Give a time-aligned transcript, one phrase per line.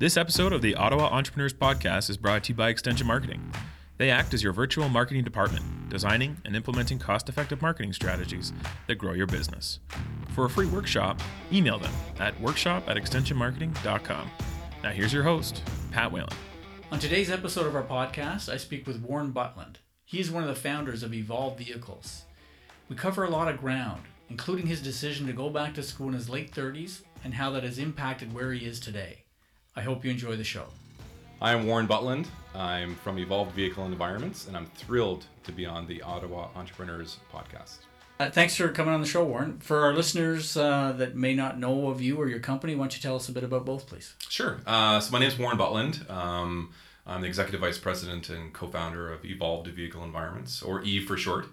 [0.00, 3.52] This episode of the Ottawa Entrepreneurs Podcast is brought to you by Extension Marketing.
[3.96, 8.52] They act as your virtual marketing department, designing and implementing cost effective marketing strategies
[8.86, 9.80] that grow your business.
[10.36, 11.20] For a free workshop,
[11.52, 14.30] email them at workshop at extensionmarketing.com.
[14.84, 16.28] Now, here's your host, Pat Whalen.
[16.92, 19.78] On today's episode of our podcast, I speak with Warren Butland.
[20.04, 22.22] He is one of the founders of Evolve Vehicles.
[22.88, 26.14] We cover a lot of ground, including his decision to go back to school in
[26.14, 29.24] his late 30s and how that has impacted where he is today.
[29.78, 30.64] I hope you enjoy the show.
[31.40, 32.26] I am Warren Butland.
[32.52, 37.76] I'm from Evolved Vehicle Environments, and I'm thrilled to be on the Ottawa Entrepreneurs podcast.
[38.18, 39.60] Uh, thanks for coming on the show, Warren.
[39.60, 42.96] For our listeners uh, that may not know of you or your company, why don't
[42.96, 44.14] you tell us a bit about both, please?
[44.28, 44.58] Sure.
[44.66, 46.10] Uh, so my name is Warren Butland.
[46.10, 46.72] Um,
[47.06, 51.46] I'm the executive vice president and co-founder of Evolved Vehicle Environments, or E for short.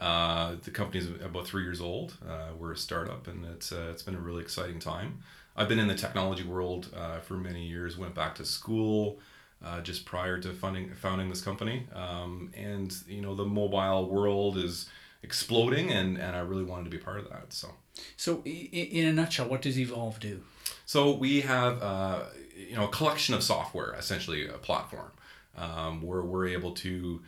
[0.00, 2.16] Uh, the company is about three years old.
[2.28, 5.22] Uh, we're a startup, and it's uh, it's been a really exciting time.
[5.58, 7.98] I've been in the technology world uh, for many years.
[7.98, 9.18] Went back to school
[9.64, 14.56] uh, just prior to funding founding this company, um, and you know the mobile world
[14.56, 14.88] is
[15.24, 17.52] exploding, and and I really wanted to be part of that.
[17.52, 17.74] So.
[18.16, 20.44] So, in a nutshell, what does Evolve do?
[20.86, 22.22] So we have uh,
[22.56, 25.10] you know a collection of software, essentially a platform,
[25.56, 27.20] um, where we're able to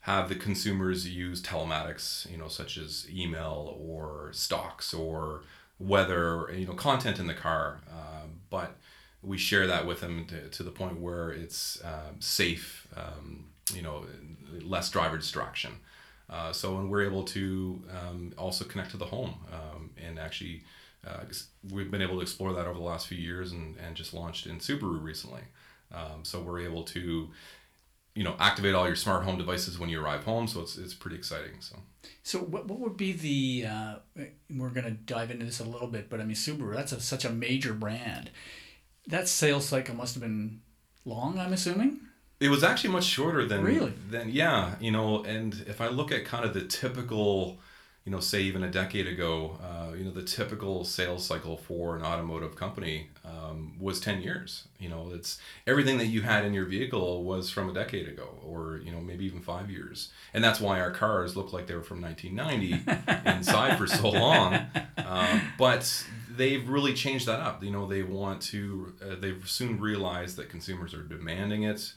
[0.00, 5.42] have the consumers use telematics, you know, such as email or stocks or
[5.78, 7.80] weather, you know, content in the car.
[7.90, 8.76] Um, but
[9.22, 13.82] we share that with them to, to the point where it's um, safe, um, you
[13.82, 14.04] know,
[14.62, 15.72] less driver distraction.
[16.30, 20.62] Uh, so, and we're able to um, also connect to the home um, and actually,
[21.06, 21.24] uh,
[21.70, 24.46] we've been able to explore that over the last few years and, and just launched
[24.46, 25.42] in Subaru recently.
[26.22, 27.30] So we're able to,
[28.18, 30.48] you know, activate all your smart home devices when you arrive home.
[30.48, 31.52] So it's, it's pretty exciting.
[31.60, 31.76] So,
[32.24, 33.94] so what, what would be the, uh,
[34.50, 37.00] we're going to dive into this a little bit, but I mean, Subaru, that's a,
[37.00, 38.30] such a major brand.
[39.06, 40.62] That sales cycle must have been
[41.04, 42.00] long, I'm assuming.
[42.40, 43.94] It was actually much shorter than really.
[44.10, 45.22] Than yeah, you know.
[45.22, 47.58] And if I look at kind of the typical,
[48.08, 51.94] you know, say even a decade ago, uh, you know, the typical sales cycle for
[51.94, 54.66] an automotive company um, was ten years.
[54.78, 58.30] You know, it's everything that you had in your vehicle was from a decade ago,
[58.42, 60.10] or you know, maybe even five years.
[60.32, 64.58] And that's why our cars look like they were from 1990 inside for so long.
[64.96, 67.62] Um, but they've really changed that up.
[67.62, 68.94] You know, they want to.
[69.02, 71.92] Uh, they've soon realized that consumers are demanding it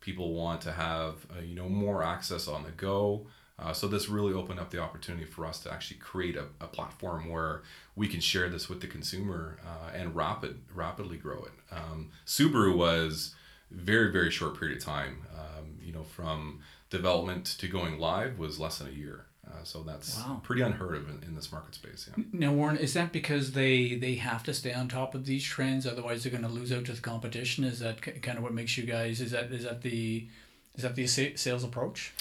[0.00, 3.26] people want to have uh, you know more access on the go
[3.58, 6.66] uh, so this really opened up the opportunity for us to actually create a, a
[6.66, 7.62] platform where
[7.94, 12.76] we can share this with the consumer uh, and rapid rapidly grow it um, subaru
[12.76, 13.34] was
[13.70, 18.58] very very short period of time um, you know from development to going live was
[18.60, 20.40] less than a year uh, so that's wow.
[20.42, 22.10] pretty unheard of in, in, this market space.
[22.16, 22.24] Yeah.
[22.32, 25.86] Now, Warren, is that because they they have to stay on top of these trends,
[25.86, 27.62] otherwise they're going to lose out to the competition?
[27.62, 29.20] Is that kind of what makes you guys?
[29.20, 30.26] Is that is that the
[30.74, 32.12] is that the sales approach?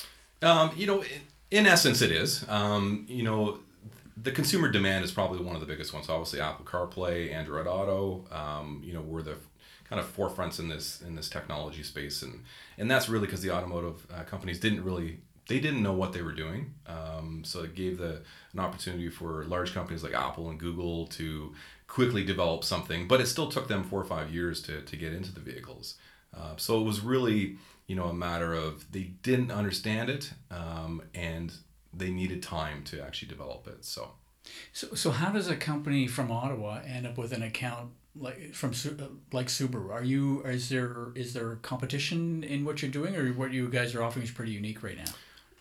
[0.41, 1.03] Um, you know,
[1.51, 2.45] in, essence, it is.
[2.49, 3.59] Um, you know,
[4.21, 6.09] the consumer demand is probably one of the biggest ones.
[6.09, 8.25] Obviously, Apple CarPlay, Android Auto.
[8.31, 9.37] Um, you know, we're the
[9.89, 12.43] kind of forefronts in this in this technology space, and
[12.77, 16.21] and that's really because the automotive uh, companies didn't really they didn't know what they
[16.21, 16.73] were doing.
[16.87, 18.21] Um, so it gave the
[18.53, 21.53] an opportunity for large companies like Apple and Google to
[21.87, 25.13] quickly develop something, but it still took them four or five years to, to get
[25.13, 25.95] into the vehicles.
[26.35, 27.57] Uh, so it was really,
[27.87, 31.53] you know, a matter of they didn't understand it um, and
[31.93, 33.85] they needed time to actually develop it.
[33.85, 34.11] So.
[34.73, 38.71] So, so how does a company from Ottawa end up with an account like from
[39.31, 39.91] like Subaru?
[39.91, 43.95] Are you is there is there competition in what you're doing, or what you guys
[43.95, 45.11] are offering is pretty unique right now?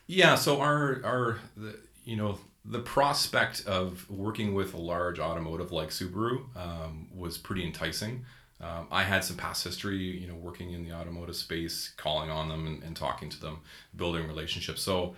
[0.06, 5.70] Yeah, so our our the, you know the prospect of working with a large automotive
[5.70, 8.24] like Subaru um, was pretty enticing.
[8.64, 12.48] Um, I had some past history, you know, working in the automotive space, calling on
[12.48, 13.60] them and, and talking to them,
[13.94, 14.80] building relationships.
[14.80, 15.16] So,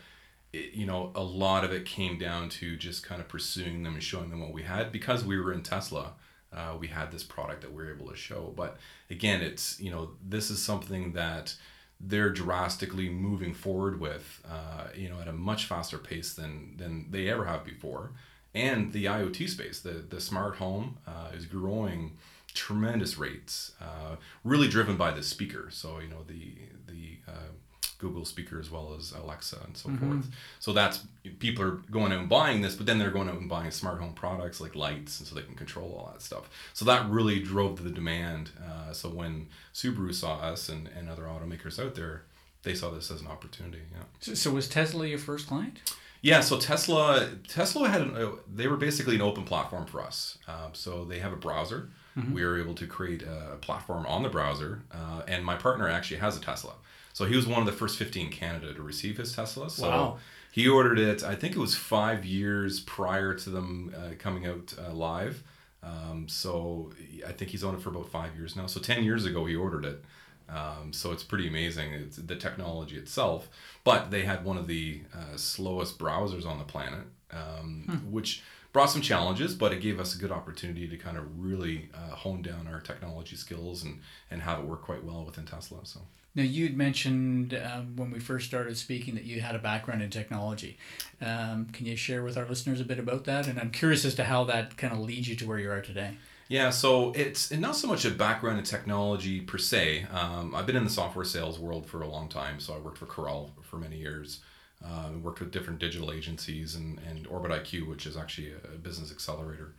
[0.52, 3.94] it, you know, a lot of it came down to just kind of pursuing them
[3.94, 6.14] and showing them what we had because we were in Tesla.
[6.52, 8.52] Uh, we had this product that we were able to show.
[8.56, 8.78] But
[9.10, 11.54] again, it's you know, this is something that
[12.00, 17.06] they're drastically moving forward with, uh, you know, at a much faster pace than than
[17.10, 18.10] they ever have before.
[18.54, 22.16] And the IoT space, the the smart home, uh, is growing
[22.56, 25.69] tremendous rates, uh, really driven by the speaker.
[25.70, 26.55] So you know the
[26.87, 27.53] the uh,
[27.99, 30.12] Google speaker as well as Alexa and so mm-hmm.
[30.12, 30.31] forth.
[30.58, 31.05] So that's
[31.38, 34.00] people are going out and buying this, but then they're going out and buying smart
[34.00, 36.50] home products like lights, and so they can control all that stuff.
[36.75, 38.50] So that really drove the demand.
[38.67, 42.23] Uh, so when Subaru saw us and, and other automakers out there,
[42.62, 43.82] they saw this as an opportunity.
[43.93, 44.05] Yeah.
[44.20, 45.81] So, so was Tesla your first client?
[46.23, 50.38] Yeah, so Tesla Tesla had an, uh, they were basically an open platform for us.
[50.49, 51.91] Um, so they have a browser.
[52.32, 54.82] We were able to create a platform on the browser.
[54.92, 56.72] Uh, and my partner actually has a Tesla.
[57.12, 59.68] So he was one of the first 50 in Canada to receive his Tesla.
[59.70, 60.18] So Wow.
[60.52, 64.74] he ordered it, I think it was five years prior to them uh, coming out
[64.78, 65.42] uh, live.
[65.82, 66.92] Um, so
[67.26, 68.66] I think he's owned it for about five years now.
[68.66, 70.04] So 10 years ago, he ordered it.
[70.48, 71.92] Um, so it's pretty amazing.
[71.92, 73.48] It's the technology itself,
[73.84, 78.42] but they had one of the uh, slowest browsers on the planet, um, which
[78.76, 82.14] brought some challenges, but it gave us a good opportunity to kind of really uh,
[82.14, 84.00] hone down our technology skills and,
[84.31, 85.78] and have it work quite well within Tesla.
[85.84, 86.00] So.
[86.34, 90.11] Now, you'd mentioned um, when we first started speaking that you had a background in
[90.11, 90.76] technology.
[91.23, 93.49] Um, can you share with our listeners a bit about that?
[93.49, 95.81] And I'm curious as to how that kind of leads you to where you are
[95.81, 96.19] today.
[96.49, 100.05] Yeah, so it's not so much a background in technology per se.
[100.12, 102.61] Um, I've been in the software sales world for a long time.
[102.61, 104.40] So I worked for Corel for many years,
[104.87, 109.11] uh, worked with different digital agencies and, and Orbit IQ, which is actually a business
[109.11, 109.75] accelerator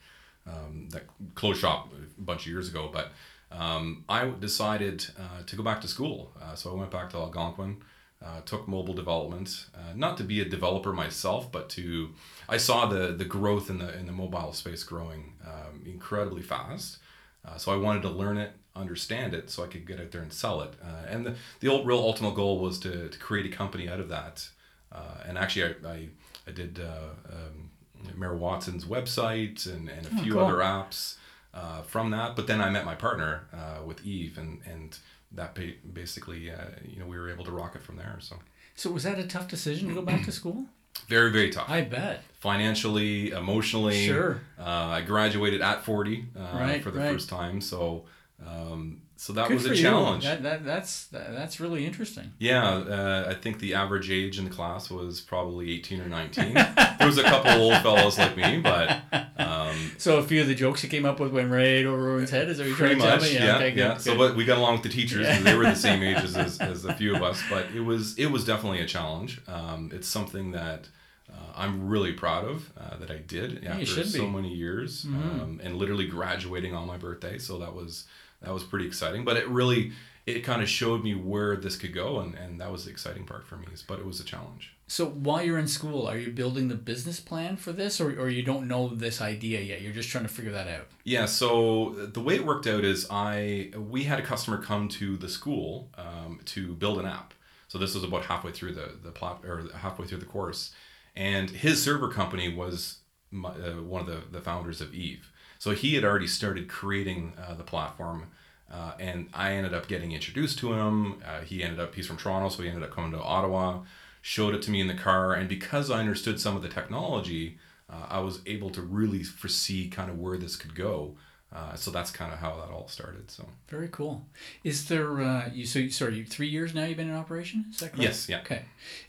[0.46, 1.04] um, that
[1.36, 2.90] closed shop a bunch of years ago.
[2.92, 3.12] But
[3.52, 6.32] um, I decided uh, to go back to school.
[6.42, 7.78] Uh, so I went back to Algonquin.
[8.20, 12.10] Uh, took mobile development, uh, not to be a developer myself, but to
[12.50, 16.98] I saw the the growth in the in the mobile space growing um, incredibly fast.
[17.46, 20.24] Uh, so I wanted to learn it, understand it, so I could get out there
[20.24, 20.74] and sell it.
[21.08, 24.10] And the the ult- real ultimate goal was to, to create a company out of
[24.10, 24.50] that.
[24.92, 26.10] Uh, and actually, I I,
[26.48, 27.70] I did uh, um,
[28.16, 30.44] Mayor Watson's website and, and a Oh, few cool.
[30.44, 31.16] other apps
[31.54, 32.36] uh, from that.
[32.36, 34.98] But then I met my partner uh, with Eve, and and
[35.34, 35.58] that
[35.94, 36.56] basically uh,
[36.88, 38.18] you know we were able to rock it from there.
[38.20, 38.38] So
[38.76, 40.66] So, was that a tough decision to go back to school?
[41.08, 42.24] very very tough I bet.
[42.40, 44.06] financially, emotionally.
[44.08, 44.42] Sure.
[44.60, 44.64] Uh,
[44.98, 47.12] I graduated at forty uh, Right, for the right.
[47.12, 48.06] first time, so
[48.46, 50.26] um, so that Good was a challenge.
[50.26, 52.34] That, that, that's that, that's really interesting.
[52.38, 56.54] Yeah, uh, I think the average age in the class was probably 18 or 19.
[56.54, 59.02] there was a couple of old fellows like me, but
[59.40, 62.30] um, So, a few of the jokes you came up with went right over everyone's
[62.30, 62.48] head.
[62.48, 63.34] Is that what you're trying to tell me?
[63.34, 63.98] yeah, okay, good, yeah.
[63.98, 64.18] So, good.
[64.20, 66.86] but we got along with the teachers because they were the same ages as, as
[66.86, 67.42] a few of us.
[67.50, 69.42] But it was it was definitely a challenge.
[69.48, 70.90] Um, it's something that
[71.28, 74.02] uh, I'm really proud of uh, that I did after so.
[74.22, 74.36] Mm-hmm.
[74.36, 77.40] many years, um, and literally graduating on my birthday.
[77.40, 78.06] So that was
[78.42, 79.26] that was pretty exciting.
[79.26, 79.92] But it really
[80.28, 83.26] it kind of showed me where this could go, and, and that was the exciting
[83.26, 83.68] part for me.
[83.88, 84.76] But it was a challenge.
[84.86, 88.30] So while you're in school, are you building the business plan for this, or, or
[88.30, 89.82] you don't know this idea yet?
[89.82, 90.88] You're just trying to figure that out.
[91.06, 95.16] Yeah, so the way it worked out is I we had a customer come to
[95.18, 97.34] the school um, to build an app.
[97.70, 100.74] So this was about halfway through the the plot or halfway through the course,
[101.16, 103.00] and his server company was
[103.32, 105.32] my, uh, one of the the founders of Eve.
[105.60, 108.28] So he had already started creating uh, the platform,
[108.72, 111.22] uh, and I ended up getting introduced to him.
[111.26, 113.80] Uh, he ended up he's from Toronto, so he ended up coming to Ottawa,
[114.22, 117.58] showed it to me in the car, and because I understood some of the technology,
[117.90, 121.16] uh, I was able to really foresee kind of where this could go.
[121.56, 123.32] Uh, so that's kind of how that all started.
[123.32, 124.26] So Very cool.
[124.66, 125.66] Is there uh, you?
[125.66, 127.68] So sorry, you- three years now you've been in operation.
[127.72, 128.04] Is that correct?
[128.04, 128.42] Yes, yeah.
[128.42, 128.64] Okay.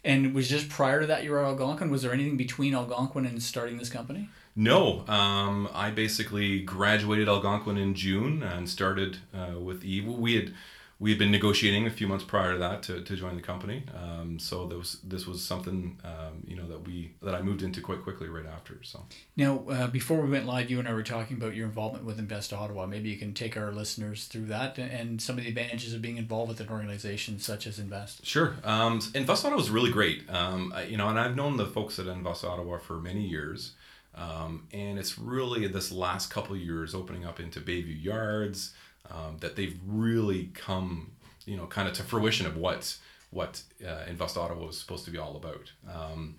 [0.05, 1.91] And was just prior to that you were at Algonquin?
[1.91, 4.29] Was there anything between Algonquin and starting this company?
[4.59, 10.07] No, um, I basically graduated Algonquin in June and started uh, with Eve.
[10.07, 10.53] We had
[11.01, 13.85] we had been negotiating a few months prior to that to, to join the company.
[13.97, 17.63] Um, so there was, this was something um, you know that we that I moved
[17.63, 18.81] into quite quickly right after.
[18.83, 19.05] So
[19.37, 22.19] Now, uh, before we went live, you and I were talking about your involvement with
[22.19, 22.87] Invest Ottawa.
[22.87, 26.17] Maybe you can take our listeners through that and some of the advantages of being
[26.17, 28.27] involved with an organization such as Invest.
[28.27, 28.57] Sure.
[28.65, 30.29] Um, Invest Ottawa was really great.
[30.29, 33.75] Um, I- you know, and I've known the folks at Invest Ottawa for many years.
[34.19, 38.75] Um, and it's really this last couple years opening up into Bayview Yards
[39.11, 41.13] um, that they've really come,
[41.47, 42.97] you know, kind of to fruition of what
[43.31, 45.73] what uh, Invest Ottawa was supposed to be all about.
[45.89, 46.37] Um,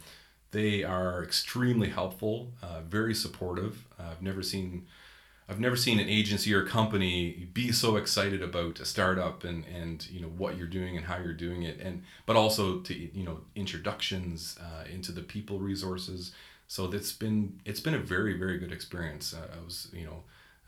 [0.51, 3.85] they are extremely helpful, uh, very supportive.
[3.99, 4.87] I've never seen
[5.47, 10.07] I've never seen an agency or company be so excited about a startup and and
[10.09, 13.23] you know what you're doing and how you're doing it and but also to you
[13.23, 16.33] know introductions uh, into the people resources.
[16.69, 19.33] So that's been it's been a very very good experience.
[19.33, 20.23] Uh, I was you know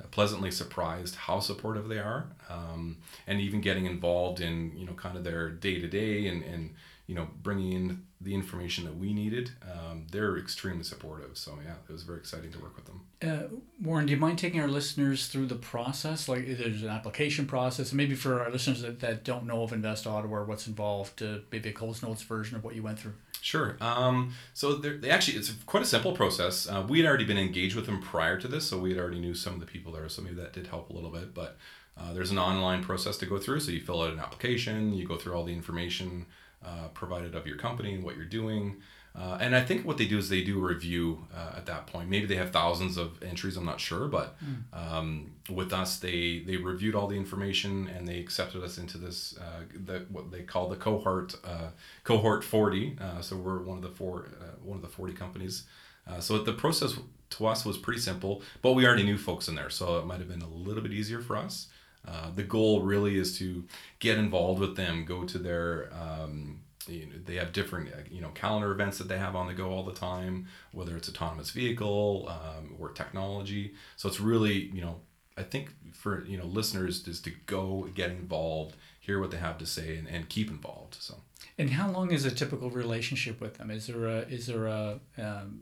[0.10, 5.16] pleasantly surprised how supportive they are um, and even getting involved in you know kind
[5.16, 6.72] of their day to day and and
[7.06, 9.52] you know bringing in the information that we needed.
[9.72, 11.38] Um, they're extremely supportive.
[11.38, 13.02] So yeah, it was very exciting to work with them.
[13.22, 16.28] Uh, Warren, do you mind taking our listeners through the process?
[16.28, 20.08] Like, there's an application process, maybe for our listeners that, that don't know of Invest
[20.08, 23.14] Ottawa or what's involved, uh, maybe a Coles Notes version of what you went through.
[23.42, 23.76] Sure.
[23.82, 26.68] Um, so they're- actually, it's quite a simple process.
[26.70, 29.20] Uh, we had already been engaged with them prior to this, so we had already
[29.20, 31.34] knew some of the people there, so maybe that did help a little bit.
[31.34, 31.58] But
[31.98, 33.60] uh, there's an online process to go through.
[33.62, 36.28] So you fill out an application, you go through all the information
[36.64, 38.78] uh, provided of your company and what you're doing.
[39.14, 41.86] Uh, and I think what they do is they do a review uh, at that
[41.88, 42.10] point.
[42.10, 43.58] Maybe they have thousands of entries.
[43.58, 44.38] I'm not sure, but
[44.72, 49.38] um, with us, they they reviewed all the information and they accepted us into this
[49.38, 51.72] uh, the what they call the cohort uh,
[52.06, 52.98] cohort 40.
[53.02, 55.66] Uh, so we're one of the four uh, one of the 40 companies.
[56.08, 56.96] Uh, so the process
[57.32, 60.20] to us was pretty simple, but we already knew folks in there, so it might
[60.20, 61.68] have been a little bit easier for us.
[62.08, 63.64] Uh, the goal really is to
[64.00, 68.22] get involved with them, go to their um, you know, they have different uh, you
[68.22, 71.52] know calendar events that they have on the go all the time whether it's autonomous
[71.52, 75.00] vehicle um, or technology so it's really you know
[75.38, 79.58] i think for you know listeners is to go get involved hear what they have
[79.58, 81.16] to say and, and keep involved so
[81.58, 83.70] And how long is a typical relationship with them?
[83.72, 85.62] Is there a is there a um,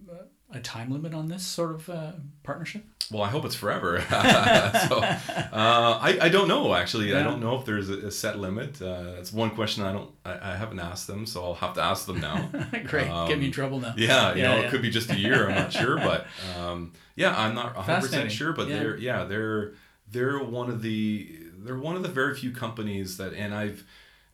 [0.51, 2.11] a time limit on this sort of uh,
[2.43, 2.83] partnership?
[3.11, 7.57] well i hope it's forever so uh, I, I don't know actually i don't know
[7.57, 10.79] if there's a, a set limit uh, that's one question i don't I, I haven't
[10.79, 12.49] asked them so i'll have to ask them now
[12.85, 13.93] Great, get me in Um, trouble now.
[13.97, 14.67] Yeah, you Yeah, know, yeah.
[14.67, 15.47] it could be just a year.
[15.49, 16.27] I'm not sure, but
[16.59, 18.53] um, yeah, I'm not 100 percent sure.
[18.53, 18.77] But Yeah.
[18.79, 19.73] they're yeah they're
[20.11, 23.83] they're one of the they're one of the very few companies that, and I've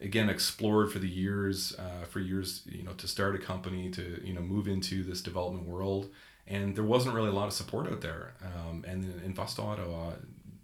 [0.05, 4.03] again explored for the years uh, for years you know to start a company to
[4.23, 6.09] you know move into this development world,
[6.47, 8.33] and there wasn't really a lot of support out there.
[8.49, 10.13] Um, and in Invest Ottawa,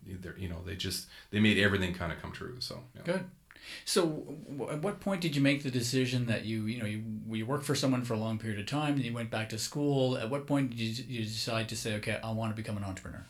[0.05, 2.55] they're- you know they just they made everything kind of come true.
[2.59, 3.01] So yeah.
[3.03, 3.23] Good.
[3.85, 4.01] So,
[4.57, 7.03] w- at what point did you make the decision that you, you know, you,
[7.37, 9.59] you worked for someone for a long period of time, and you went back to
[9.59, 10.17] school?
[10.17, 12.83] At what point did you, you decide to say, okay, I want to become an
[12.83, 13.23] entrepreneur?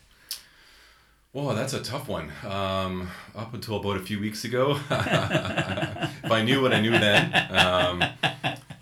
[1.34, 2.30] Whoa, that's a tough one.
[2.46, 7.34] Um, up until about a few weeks ago, if I knew what I knew then,
[7.56, 8.04] um,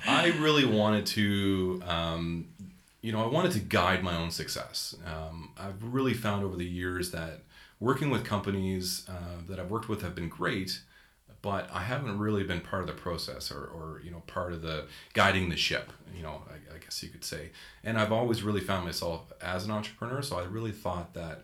[0.08, 2.48] I really wanted to, um,
[3.04, 4.96] you know, I wanted to guide my own success.
[5.06, 7.42] Um, I've really found over the years that
[7.80, 10.82] working with companies uh, that I've worked with have been great,
[11.44, 14.64] but I haven't really been part of the process or, or you know, part of
[14.64, 17.52] the guiding the ship, you know, I, I guess you could say.
[17.84, 21.44] And I've always really found myself as an entrepreneur, so I really thought that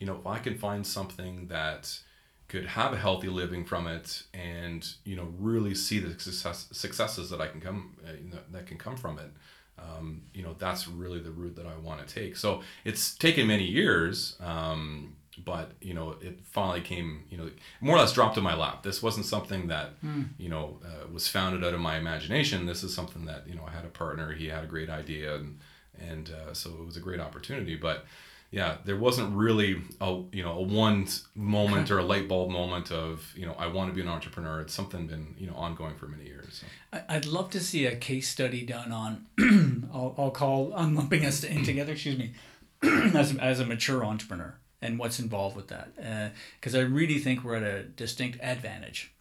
[0.00, 2.00] you know, if I can find something that
[2.48, 7.30] could have a healthy living from it and, you know, really see the success, successes
[7.30, 9.30] that I can come, uh, you know, that can come from it,
[9.78, 12.36] um, you know, that's really the route that I want to take.
[12.36, 15.14] So it's taken many years, um,
[15.44, 18.82] but, you know, it finally came, you know, more or less dropped in my lap.
[18.82, 19.90] This wasn't something that,
[20.38, 22.66] you know, uh, was founded out of my imagination.
[22.66, 25.36] This is something that, you know, I had a partner, he had a great idea
[25.36, 25.60] and,
[25.98, 28.06] and uh, so it was a great opportunity, but,
[28.50, 32.90] yeah, there wasn't really a you know a one moment or a light bulb moment
[32.90, 34.60] of you know I want to be an entrepreneur.
[34.60, 36.64] It's something been you know ongoing for many years.
[36.92, 37.00] So.
[37.08, 39.26] I'd love to see a case study done on.
[39.94, 40.72] I'll, I'll call.
[40.74, 41.92] I'm lumping us in together.
[41.92, 42.32] Excuse me,
[42.82, 47.44] as as a mature entrepreneur and what's involved with that, uh, because I really think
[47.44, 49.12] we're at a distinct advantage.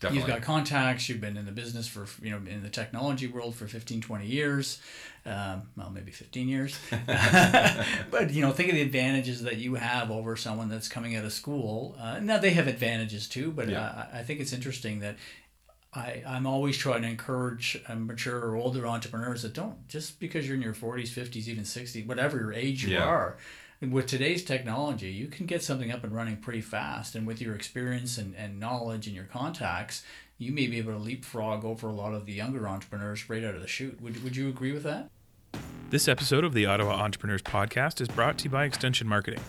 [0.00, 0.18] Definitely.
[0.18, 1.08] You've got contacts.
[1.08, 4.26] You've been in the business for you know in the technology world for 15, 20
[4.26, 4.80] years.
[5.26, 6.78] Um, well, maybe 15 years.
[8.10, 11.24] but you know, think of the advantages that you have over someone that's coming out
[11.24, 11.94] of school.
[12.00, 13.82] Uh, now they have advantages too, but Yeah.
[13.82, 15.16] uh, I think it's interesting that
[15.92, 20.46] I, I'm always trying to encourage uh, mature or older entrepreneurs that don't just because
[20.46, 23.04] you're in your 40s, 50s, even 60s, whatever your age you Yeah.
[23.04, 23.36] are.
[23.82, 27.14] With today's technology, you can get something up and running pretty fast.
[27.14, 30.04] And with your experience and, and knowledge and your contacts,
[30.40, 33.54] you may be able to leapfrog over a lot of the younger entrepreneurs right out
[33.54, 34.00] of the chute.
[34.00, 35.10] Would, would you agree with that?
[35.90, 39.42] This episode of the Ottawa Entrepreneurs Podcast is brought to you by Extension Marketing.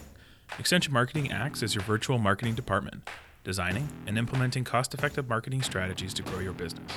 [0.60, 3.08] Extension Marketing acts as your virtual marketing department,
[3.46, 6.92] designing and implementing cost effective marketing strategies to grow your business.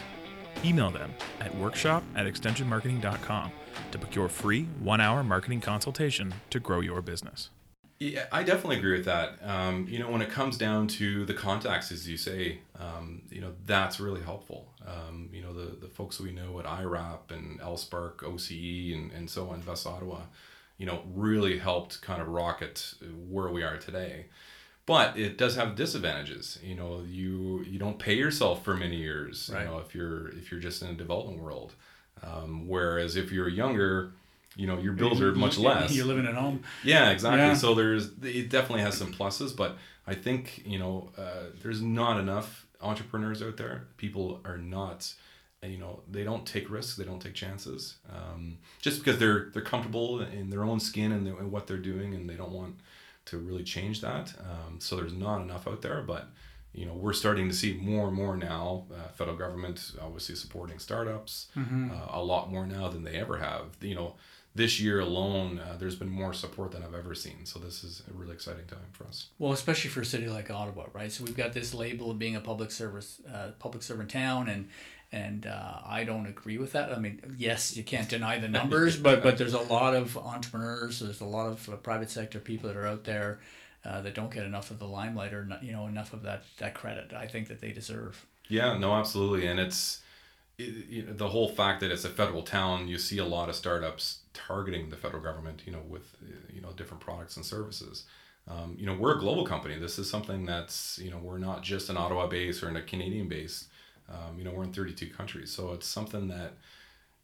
[0.65, 3.53] Email them at workshop at extensionmarketing.com
[3.93, 7.51] to book your free one hour marketing consultation to grow your business.
[8.05, 9.39] Yeah, I definitely agree with that.
[9.43, 13.41] Um, you know, when it comes down to the contacts, as you say, um, you
[13.41, 14.69] know, that's really helpful.
[14.87, 19.31] Um, you know, the, the folks we know at IRAP and L-Spark, OCE, and, and
[19.31, 20.21] so on, Invest Ottawa,
[20.77, 22.93] you know, really helped kind of rocket
[23.31, 24.27] where we are today.
[24.85, 26.59] But it does have disadvantages.
[26.63, 29.51] You know, you you don't pay yourself for many years.
[29.51, 29.63] Right.
[29.63, 31.73] You know, if you're if you're just in a development world.
[32.23, 34.13] Um, whereas if you're younger,
[34.57, 35.95] you know, your bills are much less.
[35.95, 36.63] You're living at home.
[36.85, 37.41] Yeah, exactly.
[37.41, 37.55] Yeah.
[37.55, 42.19] So there's it definitely has some pluses, but I think you know uh, there's not
[42.21, 43.87] enough entrepreneurs out there.
[43.97, 45.13] People are not,
[45.63, 49.63] you know, they don't take risks, they don't take chances, um, just because they're they're
[49.63, 52.77] comfortable in their own skin and, and what they're doing, and they don't want
[53.27, 54.35] to really change that.
[54.39, 56.29] Um, so there's not enough out there, but
[56.75, 58.85] you know we're starting to see more and more now.
[58.93, 61.91] Uh, federal government obviously supporting startups Mm-hmm.
[61.91, 63.65] uh, a lot more now than they ever have.
[63.81, 64.15] You know,
[64.55, 67.45] this year alone, uh, there's been more support than I've ever seen.
[67.45, 69.29] So this is a really exciting time for us.
[69.39, 71.11] Well, especially for a city like Ottawa, right?
[71.11, 74.69] So we've got this label of being a public service, uh, public servant town, and
[75.11, 76.93] and uh, I don't agree with that.
[76.93, 81.01] I mean, yes, you can't deny the numbers, but but there's a lot of entrepreneurs,
[81.01, 83.41] there's a lot of uh, private sector people that are out there
[83.85, 86.45] uh, that don't get enough of the limelight or not, you know enough of that
[86.59, 87.13] that credit.
[87.13, 88.25] I think that they deserve.
[88.49, 90.01] Yeah, no, absolutely, and it's
[90.59, 92.89] it, you know, the whole fact that it's a federal town.
[92.89, 96.17] You see a lot of startups targeting the federal government, you know, with
[96.53, 98.05] you know different products and services.
[98.47, 99.79] Um, you know, we're a global company.
[99.79, 102.83] This is something that's you know we're not just an Ottawa base or in a
[102.83, 103.69] Canadian base.
[104.09, 106.59] Um, you know, we're in 32 countries, so it's something that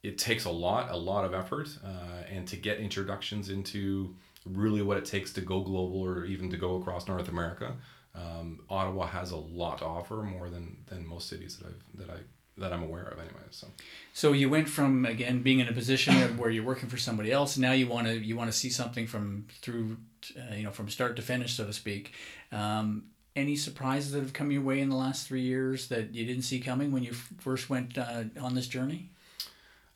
[0.02, 4.80] it takes a lot, a lot of effort, uh, and to get introductions into really
[4.80, 7.75] what it takes to go global or even to go across North America.
[8.14, 12.10] Um, Ottawa has a lot to offer, more than than most cities that I've that
[12.10, 12.20] I
[12.61, 13.40] that I'm aware of, anyway.
[13.50, 13.67] So.
[14.12, 17.57] So you went from again being in a position where you're working for somebody else.
[17.57, 19.97] Now you want to you want to see something from through,
[20.37, 22.12] uh, you know, from start to finish, so to speak.
[22.52, 23.05] Um,
[23.37, 26.43] any surprises that have come your way in the last three years that you didn't
[26.43, 29.11] see coming when you f- first went uh, on this journey?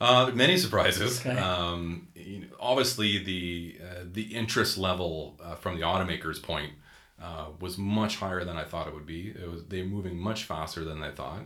[0.00, 1.20] Uh, many surprises.
[1.20, 1.38] Okay.
[1.38, 6.72] Um, you know, obviously, the uh, the interest level uh, from the automakers' point
[7.20, 9.30] uh, was much higher than I thought it would be.
[9.30, 11.42] It was they're moving much faster than I thought.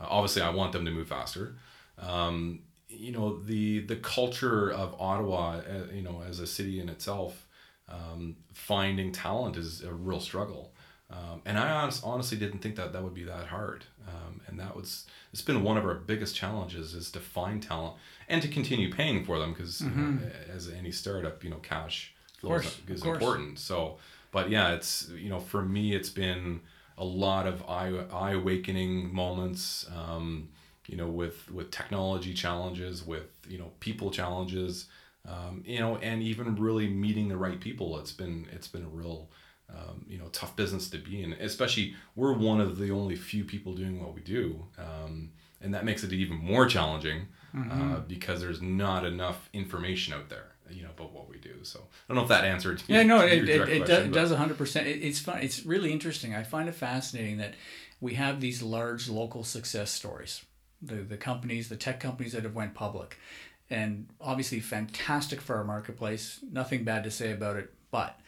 [0.00, 1.56] Uh, obviously, I want them to move faster.
[1.98, 6.88] Um, you know, the the culture of Ottawa, uh, you know, as a city in
[6.88, 7.46] itself,
[7.88, 10.72] um, finding talent is a real struggle.
[11.10, 13.84] Um, and I honest, honestly didn't think that that would be that hard.
[14.08, 17.94] Um, and that was it's been one of our biggest challenges is to find talent
[18.28, 19.82] and to continue paying for them because
[20.52, 23.58] as any startup, you know, cash flow course, is, is important.
[23.58, 23.98] So,
[24.30, 26.60] but yeah, it's you know for me it's been
[26.96, 29.86] a lot of eye eye awakening moments.
[29.94, 30.50] Um,
[30.86, 34.86] you know, with with technology challenges, with you know people challenges,
[35.26, 37.98] um, you know, and even really meeting the right people.
[37.98, 39.30] It's been it's been a real
[39.70, 41.32] um, you know tough business to be in.
[41.34, 45.30] Especially we're one of the only few people doing what we do, um,
[45.62, 50.53] and that makes it even more challenging uh, because there's not enough information out there.
[50.70, 51.62] You know about what we do.
[51.62, 52.82] So I don't know if that answered.
[52.88, 54.86] Yeah, no, your it, it, it, do, question, it does hundred percent.
[54.86, 55.38] It, it's fun.
[55.42, 56.34] It's really interesting.
[56.34, 57.54] I find it fascinating that
[58.00, 60.44] we have these large local success stories.
[60.80, 63.18] The the companies, the tech companies that have went public,
[63.70, 66.40] and obviously fantastic for our marketplace.
[66.50, 68.18] Nothing bad to say about it, but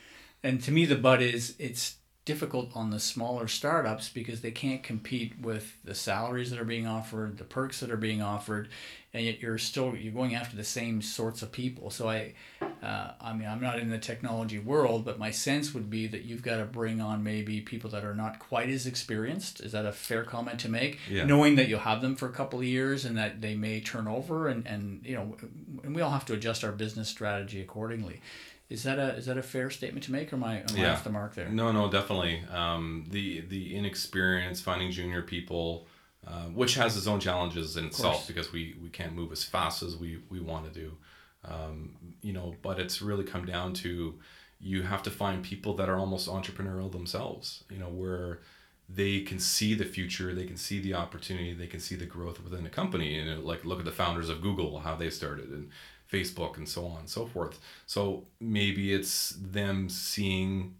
[0.43, 4.83] and to me the but is it's difficult on the smaller startups because they can't
[4.83, 8.69] compete with the salaries that are being offered the perks that are being offered
[9.15, 11.89] and yet you're still you're going after the same sorts of people.
[11.89, 12.35] So i
[12.83, 16.25] uh, i mean i'm not in the technology world but my sense would be that
[16.25, 19.61] you've got to bring on maybe people that are not quite as experienced.
[19.61, 20.99] Is that a fair comment to make?
[21.09, 21.25] Yeah.
[21.25, 24.07] knowing that you'll have them for a couple of years and that they may turn
[24.07, 25.37] over and and you know
[25.85, 28.21] and we all have to adjust our business strategy accordingly
[28.69, 30.91] is that a is that a fair statement to make or am i, am I
[30.91, 32.43] off the mark there No, no, definitely.
[32.53, 35.87] Um, the the inexperience finding junior people,
[36.27, 39.83] uh, which has its own challenges in itself because we, we can't move as fast
[39.83, 40.97] as we, we want to do.
[41.45, 44.19] Um, you know, but it's really come down to
[44.59, 47.63] you have to find people that are almost entrepreneurial themselves.
[47.71, 48.41] You know, where
[48.89, 52.43] they can see the future, they can see the opportunity, they can see the growth
[52.43, 53.19] within the company.
[53.19, 55.71] And like look at the founders of Google, how they started, and
[56.13, 57.59] Facebook, and so on and so forth.
[57.87, 60.75] So maybe it's them seeing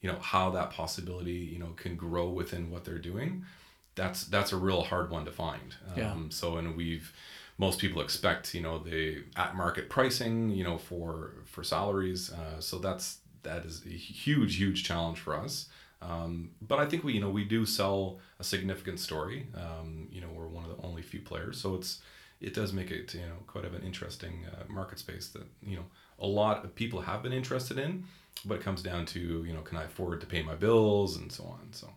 [0.00, 3.44] you know how that possibility you know can grow within what they're doing.
[3.94, 5.74] That's that's a real hard one to find.
[5.94, 6.14] Um, Yeah.
[6.30, 7.12] so and we've
[7.58, 12.30] most people expect you know the at market pricing you know for for salaries.
[12.32, 15.68] Uh, so that's that is a huge huge challenge for us.
[16.00, 19.46] Um, but I think we you know we do sell a significant story.
[19.54, 21.60] Um, you know we're one of the only few players.
[21.60, 22.00] So it's
[22.42, 25.76] it does make it you know quite of an interesting uh, market space that you
[25.76, 25.84] know
[26.18, 28.04] a lot of people have been interested in
[28.44, 31.32] but it comes down to you know can i afford to pay my bills and
[31.32, 31.88] so on so.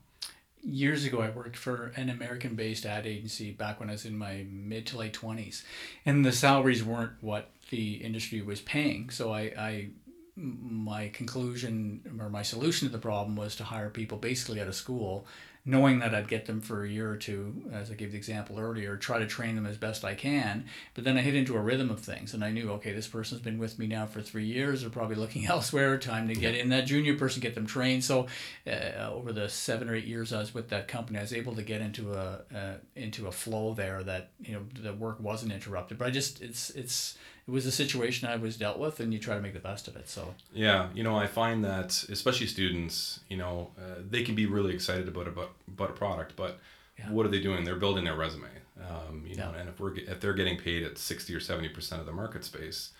[0.68, 4.18] Years ago i worked for an american based ad agency back when i was in
[4.18, 5.64] my mid to late 20s
[6.06, 9.90] and the salaries weren't what the industry was paying so i, I
[10.38, 14.76] my conclusion or my solution to the problem was to hire people basically out of
[14.76, 15.26] school
[15.67, 18.60] knowing that I'd get them for a year or two, as I gave the example
[18.60, 20.65] earlier, try to train them as best I can.
[20.93, 23.41] But then I hit into a rhythm of things, and I knew, okay, this person's
[23.41, 24.82] been with me now for three years.
[24.82, 25.97] They're probably looking elsewhere.
[25.97, 28.04] Time to get in that junior person, get them trained.
[28.04, 28.28] So
[28.67, 31.56] uh, over the seven or eight years I was with that company, I was able
[31.56, 35.52] to get into a uh, into a flow there that you know the work wasn't
[35.52, 35.98] interrupted.
[35.98, 39.20] But I just it's it's it was a situation I was dealt with, and you
[39.20, 40.08] try to make the best of it.
[40.10, 44.46] So yeah you know i find that especially students you know uh, they can be
[44.46, 46.60] really excited about about, about a product but
[46.98, 47.12] Yeah.
[47.12, 48.48] what are they doing they're building their resume
[48.90, 49.60] um, you know Yeah.
[49.62, 52.44] and if we're if they're getting paid at 60 or 70 percent of the market
[52.46, 52.92] space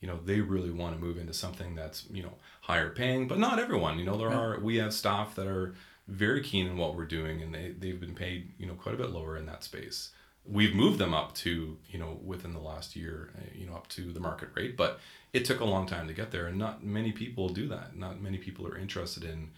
[0.00, 3.38] you know they really want to move into something that's you know higher paying but
[3.38, 4.40] not everyone you know there Yeah.
[4.44, 5.74] are we have staff that are
[6.08, 8.98] very keen in what we're doing and they, they've been paid you know quite a
[8.98, 10.10] bit lower in that space
[10.46, 13.88] we've moved them up to you know within the last year uh, you know up
[13.88, 15.00] to the market rate but
[15.32, 18.20] it took a long time to get there and not many people do that not
[18.20, 19.50] many people are interested in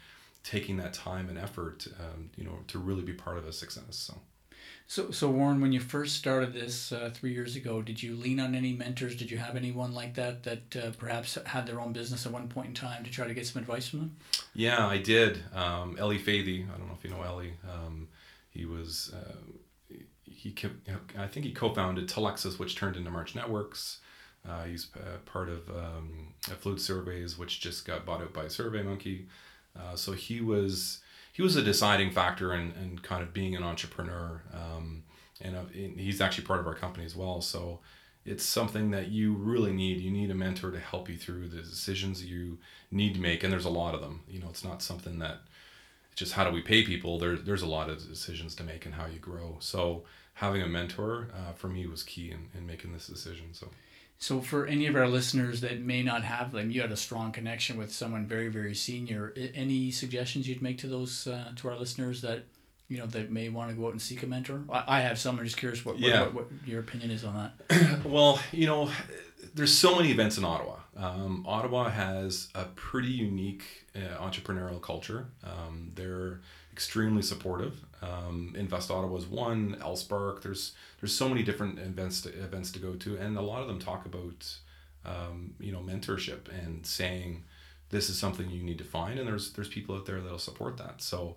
[0.44, 3.96] taking that time and effort um, you know to really be part of a success
[3.96, 4.14] so
[4.88, 8.38] so, so Warren, when you first started this uh, three years ago, did you lean
[8.38, 9.16] on any mentors?
[9.16, 12.46] Did you have anyone like that that uh, perhaps had their own business at one
[12.49, 14.16] point in time to try to get some advice from them?
[14.55, 15.42] Yeah, I did.
[15.53, 17.51] Um, Eli Fathi, I don't know if you know Eli.
[17.68, 18.07] Um,
[18.49, 19.35] he was uh,
[20.55, 20.69] he
[21.19, 23.99] I think he co-founded Telexis, which turned into March Networks.
[24.49, 29.27] Uh, he's uh, part of um, Fluid Surveys, which just got bought out by SurveyMonkey.
[29.79, 31.01] Uh, so he was
[31.33, 34.43] he was a deciding factor in, in kind of being an entrepreneur.
[34.55, 35.03] Um,
[35.43, 37.43] and, uh, he's actually part of our company as well.
[37.43, 37.81] So
[38.25, 40.01] it's something that you really need.
[40.01, 42.59] You need a mentor to help you through the decisions you
[42.91, 43.45] need to make.
[43.45, 44.23] And there's a lot of them.
[44.29, 45.41] You know, it's not something that
[46.15, 47.19] just how do we pay people.
[47.19, 49.59] There, there's a lot of decisions to make and how you grow.
[49.61, 50.05] So
[50.37, 53.53] having a mentor uh, for me was key in, in making this decision.
[53.53, 53.68] So.
[54.18, 57.33] So, for any of our listeners that may not have them, you had a strong
[57.33, 59.35] connection with someone very, very senior.
[59.55, 62.44] Any suggestions you'd make to those uh, to our listeners that
[62.88, 64.62] you know that may want to go out and seek a mentor?
[64.70, 65.38] I, I have some.
[65.38, 66.22] I'm just curious what, yeah.
[66.22, 68.05] what, what, what your opinion is on that.
[68.07, 68.90] well, you know,
[69.55, 70.77] there's so many events in Ottawa.
[70.96, 75.27] Um, Ottawa has a pretty unique uh, entrepreneurial culture.
[75.44, 76.40] Um, they're
[76.77, 77.81] extremely supportive.
[78.03, 79.79] Um, Invest Ottawa is one.
[79.81, 80.43] L-Spark.
[80.43, 83.69] There's there's so many different events to, events to go to, and a lot of
[83.69, 84.55] them talk about
[85.07, 87.45] um, you know mentorship and saying
[87.89, 90.77] this is something you need to find, and there's there's people out there that'll support
[90.77, 91.01] that.
[91.01, 91.37] So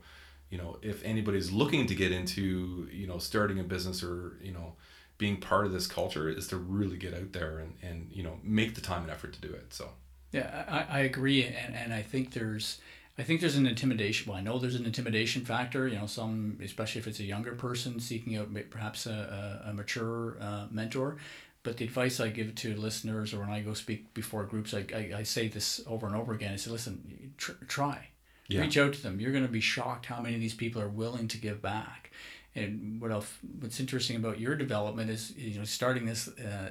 [0.50, 4.52] you know if anybody's looking to get into you know starting a business or you
[4.52, 4.74] know
[5.18, 8.40] being part of this culture is to really get out there and, and you know
[8.44, 9.90] make the time and effort to do it so
[10.32, 12.80] yeah i, I agree and, and i think there's
[13.20, 14.32] I think there's an intimidation.
[14.32, 15.88] Well, I know there's an intimidation factor.
[15.90, 19.74] You know, some, especially if it's a younger person seeking out perhaps a, a, a
[19.74, 21.18] mature uh, mentor.
[21.62, 24.86] But the advice I give to listeners, or when I go speak before groups, I,
[24.96, 26.54] I, I say this over and over again.
[26.54, 28.08] I say, listen, tr- try,
[28.48, 28.62] yeah.
[28.62, 29.20] reach out to them.
[29.20, 32.12] You're going to be shocked how many of these people are willing to give back.
[32.56, 36.70] And what else, what's interesting about your development is, you know, starting this uh,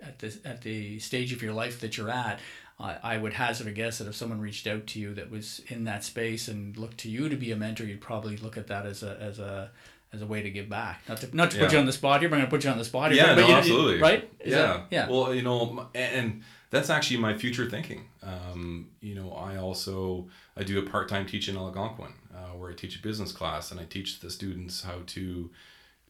[0.00, 2.38] at this at the stage of your life that you're at.
[2.80, 5.60] I, I would hazard a guess that if someone reached out to you that was
[5.68, 8.68] in that space and looked to you to be a mentor, you'd probably look at
[8.68, 9.70] that as a as a
[10.12, 11.02] as a way to give back.
[11.08, 11.64] Not to not to yeah.
[11.64, 13.24] put you on the spot here, but I'm gonna put you on the spot here.
[13.24, 14.00] Yeah, but, no, you, absolutely.
[14.00, 14.30] Right?
[14.40, 15.08] Is yeah, that, yeah.
[15.08, 18.08] Well, you know, and that's actually my future thinking.
[18.22, 22.70] Um, you know, I also I do a part time teach in Algonquin, uh, where
[22.70, 25.50] I teach a business class and I teach the students how to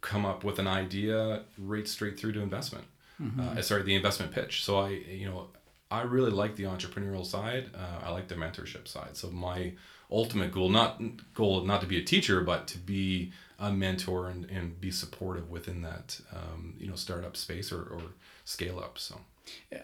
[0.00, 2.85] come up with an idea right straight through to investment.
[3.20, 3.59] Mm-hmm.
[3.59, 4.64] Uh, sorry, the investment pitch.
[4.64, 5.48] So I, you know,
[5.90, 7.70] I really like the entrepreneurial side.
[7.74, 9.16] Uh, I like the mentorship side.
[9.16, 9.72] So my
[10.11, 11.01] ultimate goal, not
[11.35, 15.51] goal, not to be a teacher, but to be a mentor and, and be supportive
[15.51, 18.03] within that, um, you know, startup space or, or
[18.44, 18.98] scale up.
[18.98, 19.18] So.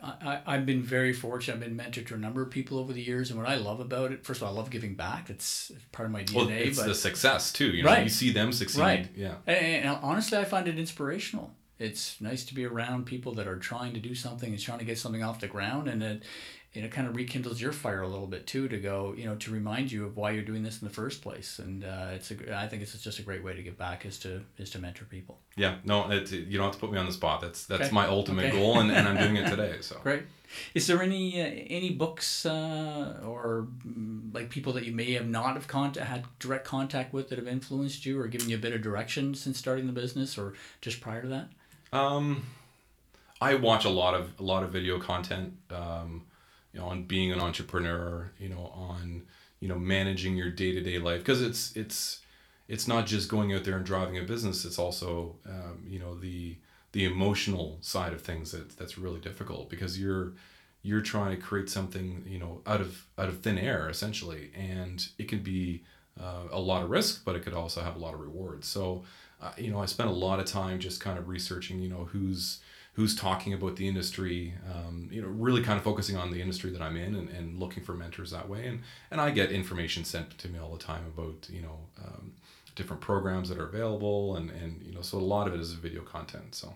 [0.03, 1.55] I, I've been very fortunate.
[1.55, 3.81] I've been mentored to a number of people over the years, and what I love
[3.81, 5.31] about it, first of all, I love giving back.
[5.31, 6.35] It's part of my DNA.
[6.35, 7.69] Well, it's but, the success too.
[7.69, 8.03] You know, right.
[8.03, 8.81] you see them succeed.
[8.83, 9.09] Right.
[9.17, 9.37] Yeah.
[9.47, 13.59] And, and honestly, I find it inspirational it's nice to be around people that are
[13.59, 16.23] trying to do something and trying to get something off the ground and it
[16.75, 19.37] you know kind of rekindles your fire a little bit too to go you know
[19.37, 21.59] to remind you of why you're doing this in the first place.
[21.61, 24.19] And uh, it's a I think it's just a great way to give back is
[24.21, 25.39] to is to mentor people.
[25.57, 25.77] Yeah.
[25.85, 27.41] No it, you don't have to put me on the spot.
[27.41, 27.95] That's that's okay.
[27.95, 28.59] my ultimate okay.
[28.59, 29.99] goal and, and I'm doing it today so.
[30.03, 30.25] Great.
[30.75, 35.29] Is there any uh, any books uh, or mm, like people that you may have
[35.29, 38.61] not have con- had direct contact with that have influenced you or given you a
[38.61, 41.49] bit of direction since starting the business or just prior to that
[41.95, 42.45] um,
[43.41, 45.55] I watch a lot of a lot of video content.
[45.71, 46.25] Um,
[46.73, 48.33] you know, on being an entrepreneur.
[48.39, 49.23] You know, on
[49.61, 52.21] you know managing your day to day life because it's it's
[52.69, 54.65] it's not just going out there and driving a business.
[54.65, 56.57] It's also um, you know the
[56.93, 60.33] the emotional side of things that that's really difficult because you're
[60.83, 65.09] you're trying to create something you know out of out of thin air essentially and
[65.19, 65.83] it can be
[66.21, 69.03] uh, a lot of risk but it could also have a lot of rewards so
[69.45, 72.09] uh, you know, I spent a lot of time just kind of researching, you know,
[72.11, 72.61] who's
[72.95, 76.71] who's talking about the industry, um, you know, really kind of focusing on the industry
[76.71, 78.67] that I'm in and, and looking for mentors that way.
[78.69, 82.33] And, and I get information sent to me all the time about, you know, um,
[82.77, 84.37] different programs that are available.
[84.37, 86.55] And, and, you know, so a lot of it is video content.
[86.55, 86.73] So.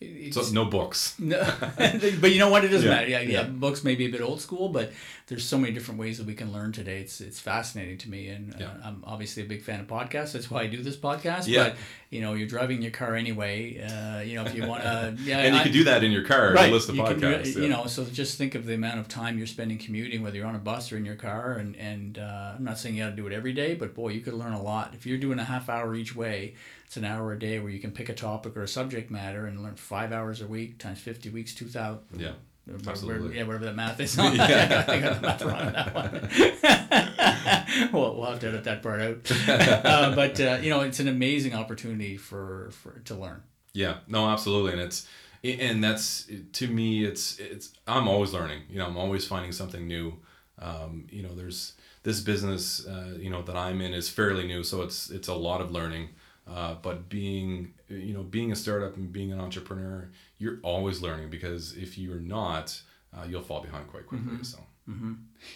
[0.00, 1.16] It's, so no books.
[1.18, 1.44] no,
[1.76, 2.64] but you know what?
[2.64, 3.08] It doesn't yeah, matter.
[3.08, 4.92] Yeah, yeah, yeah, Books may be a bit old school, but
[5.26, 7.00] there's so many different ways that we can learn today.
[7.00, 10.32] It's it's fascinating to me, and uh, I'm obviously a big fan of podcasts.
[10.32, 11.48] That's why I do this podcast.
[11.48, 11.70] Yeah.
[11.70, 11.76] But
[12.10, 13.78] you know, you're driving your car anyway.
[13.80, 16.10] Uh, you know, if you want to, yeah, and you I- can do that in
[16.10, 16.72] your car right.
[16.72, 17.62] listen to you can do it, podcasts.
[17.62, 20.46] You know, so just think of the amount of time you're spending commuting, whether you're
[20.46, 21.52] on a bus or in your car.
[21.54, 24.08] And and uh, I'm not saying you got to do it every day, but boy,
[24.10, 26.54] you could learn a lot if you're doing a half hour each way.
[26.86, 29.46] It's an hour a day where you can pick a topic or a subject matter
[29.46, 32.00] and learn five hours a week times fifty weeks, two thousand.
[32.16, 32.32] yeah.
[32.86, 33.36] Absolutely.
[33.36, 34.18] yeah, whatever that math is.
[34.18, 37.90] I got I got the math wrong on that one.
[37.92, 39.30] well, we'll have to edit that part out.
[39.48, 43.42] Uh, but uh, you know, it's an amazing opportunity for, for to learn.
[43.72, 45.06] Yeah, no, absolutely, and it's
[45.44, 48.62] and that's to me, it's it's I'm always learning.
[48.68, 50.14] You know, I'm always finding something new.
[50.58, 54.62] Um, you know, there's this business, uh, you know, that I'm in is fairly new,
[54.64, 56.08] so it's it's a lot of learning.
[56.48, 60.08] Uh, but being you know being a startup and being an entrepreneur,
[60.38, 62.80] you're always learning because if you're not,
[63.14, 64.42] uh, you'll fall behind quite quickly.
[64.42, 64.58] So.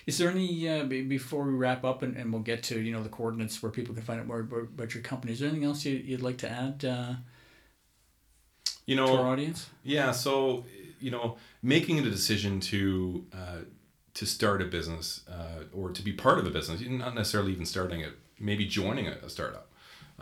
[0.06, 2.92] Is there any uh, be- before we wrap up and, and we'll get to you
[2.92, 5.32] know the coordinates where people can find out more about, your company?
[5.32, 7.14] Is there anything else you, you'd like to add uh,
[8.84, 9.70] You to our know, audience?
[9.84, 10.64] Yeah, so
[11.00, 13.58] you know, making a decision to uh,
[14.14, 17.64] to start a business uh, or to be part of a business, not necessarily even
[17.64, 19.71] starting it, maybe joining a, a startup.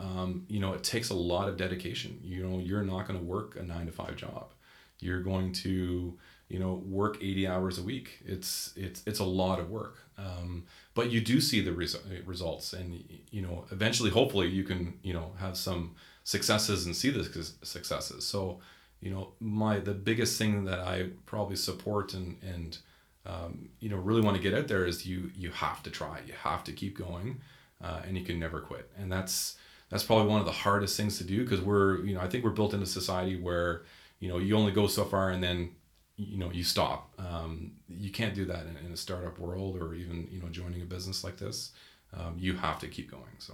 [0.01, 2.19] Um, you know, it takes a lot of dedication.
[2.23, 4.51] You know, you're not going to work a nine to five job.
[4.99, 6.17] You're going to,
[6.49, 8.19] you know, work 80 hours a week.
[8.25, 9.99] It's it's it's a lot of work.
[10.17, 14.99] Um, but you do see the resu- results, and you know, eventually, hopefully, you can,
[15.03, 17.23] you know, have some successes and see the
[17.61, 18.25] successes.
[18.25, 18.59] So,
[19.01, 22.77] you know, my the biggest thing that I probably support and and
[23.25, 26.21] um, you know really want to get out there is you you have to try.
[26.25, 27.39] You have to keep going,
[27.83, 28.89] uh, and you can never quit.
[28.97, 29.57] And that's
[29.91, 32.43] that's probably one of the hardest things to do because we're you know I think
[32.43, 33.83] we're built in a society where
[34.19, 35.69] you know you only go so far and then
[36.15, 37.13] you know you stop.
[37.19, 40.81] Um, you can't do that in, in a startup world or even you know joining
[40.81, 41.71] a business like this.
[42.17, 43.35] Um, you have to keep going.
[43.37, 43.53] So.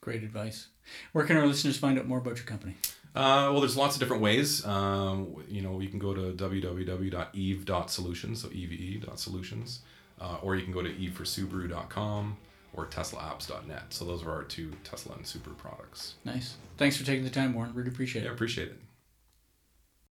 [0.00, 0.68] Great advice.
[1.12, 2.76] Where can our listeners find out more about your company?
[3.16, 4.64] Uh, well, there's lots of different ways.
[4.64, 9.80] Um, you know, you can go to www.eve.solutions, so eve.solutions,
[10.20, 12.36] uh, or you can go to eveforsubaru.com
[12.78, 13.82] or teslaapps.net.
[13.90, 16.14] So those are our two Tesla and Super products.
[16.24, 16.54] Nice.
[16.76, 17.74] Thanks for taking the time, Warren.
[17.74, 18.26] Really appreciate it.
[18.26, 18.80] Yeah, appreciate it.